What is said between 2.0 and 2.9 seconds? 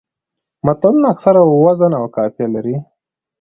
قافیه لري